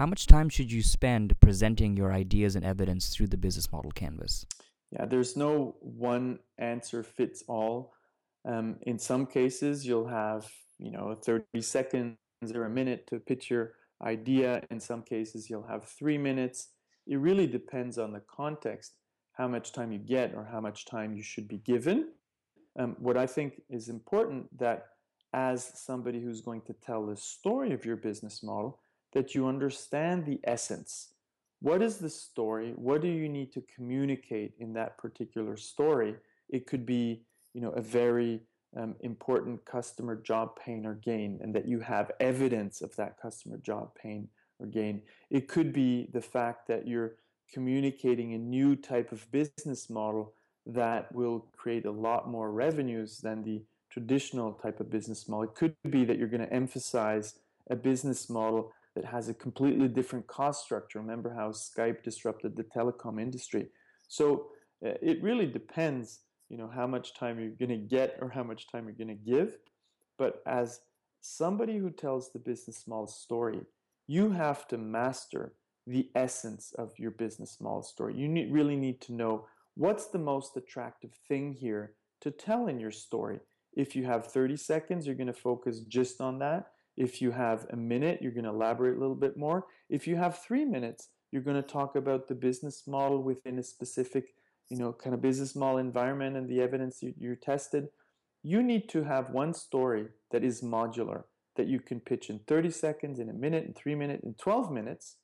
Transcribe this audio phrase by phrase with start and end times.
[0.00, 3.90] How much time should you spend presenting your ideas and evidence through the business model
[3.90, 4.46] canvas?
[4.92, 7.92] Yeah, there's no one answer fits all.
[8.46, 12.16] Um, in some cases, you'll have you know 30 seconds
[12.54, 14.62] or a minute to pitch your idea.
[14.70, 16.68] In some cases, you'll have three minutes.
[17.06, 18.94] It really depends on the context,
[19.34, 22.08] how much time you get or how much time you should be given.
[22.78, 24.86] Um, what I think is important that
[25.34, 28.80] as somebody who's going to tell the story of your business model,
[29.12, 31.12] that you understand the essence.
[31.60, 32.72] What is the story?
[32.76, 36.14] What do you need to communicate in that particular story?
[36.48, 38.40] It could be, you know, a very
[38.76, 43.58] um, important customer job pain or gain, and that you have evidence of that customer
[43.58, 45.02] job pain or gain.
[45.28, 47.16] It could be the fact that you're
[47.52, 50.34] communicating a new type of business model
[50.66, 55.44] that will create a lot more revenues than the traditional type of business model.
[55.44, 57.34] It could be that you're going to emphasize
[57.70, 60.98] a business model that has a completely different cost structure.
[60.98, 63.68] Remember how Skype disrupted the telecom industry.
[64.08, 64.48] So
[64.84, 68.42] uh, it really depends, you know, how much time you're going to get or how
[68.42, 69.56] much time you're going to give.
[70.18, 70.80] But as
[71.20, 73.60] somebody who tells the business model story,
[74.06, 75.54] you have to master
[75.86, 78.16] the essence of your business model story.
[78.16, 82.80] You need, really need to know what's the most attractive thing here to tell in
[82.80, 83.40] your story.
[83.72, 86.72] If you have 30 seconds, you're going to focus just on that.
[86.96, 89.66] If you have a minute, you're going to elaborate a little bit more.
[89.88, 93.62] If you have three minutes, you're going to talk about the business model within a
[93.62, 94.34] specific,
[94.68, 97.88] you know, kind of business model environment and the evidence you, you tested.
[98.42, 101.24] You need to have one story that is modular
[101.56, 104.70] that you can pitch in 30 seconds, in a minute, in three minutes, in 12
[104.70, 105.16] minutes,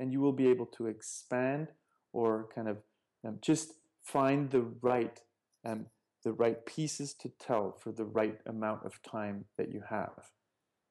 [0.00, 1.68] and you will be able to expand
[2.12, 2.78] or kind of
[3.26, 5.20] um, just find the right
[5.64, 5.86] um,
[6.24, 10.30] the right pieces to tell for the right amount of time that you have.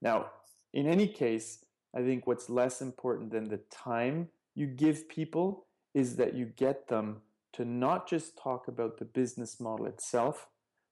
[0.01, 0.31] Now,
[0.73, 1.63] in any case,
[1.95, 6.87] I think what's less important than the time you give people is that you get
[6.87, 7.21] them
[7.53, 10.47] to not just talk about the business model itself,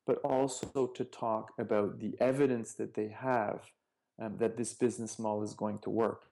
[0.05, 3.71] but also to talk about the evidence that they have
[4.19, 6.23] um, that this business model is going to work.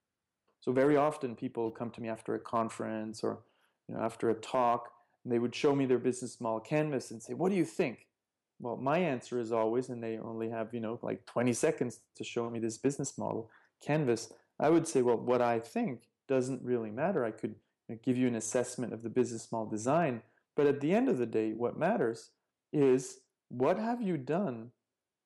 [0.60, 3.40] So very often people come to me after a conference or
[3.88, 4.92] you know, after a talk,
[5.24, 8.07] and they would show me their business model canvas and say, "What do you think?"
[8.60, 12.24] Well, my answer is always, and they only have, you know, like 20 seconds to
[12.24, 13.50] show me this business model
[13.86, 14.34] canvas.
[14.60, 17.24] I would say, well, what I think doesn't really matter.
[17.24, 17.56] I could
[18.04, 20.22] give you an assessment of the business model design,
[20.56, 22.32] but at the end of the day, what matters
[22.74, 23.20] is
[23.50, 24.72] what have you done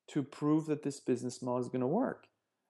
[0.10, 2.28] to prove that this business model is going to work?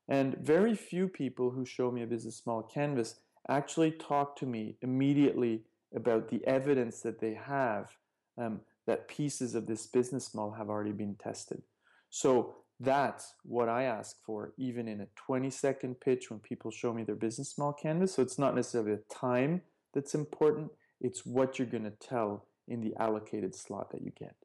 [0.08, 3.16] And very few people who show me a business model canvas
[3.50, 5.64] actually talk to me immediately
[5.96, 7.98] about the evidence that they have
[8.38, 11.62] um, that pieces of this business model have already been tested.
[12.10, 16.94] So that's what I ask for, even in a 20 second pitch when people show
[16.94, 18.14] me their business model canvas.
[18.14, 19.62] So it's not necessarily the time
[19.94, 24.36] that's important, it's what you're going to tell in the allocated slot that you get.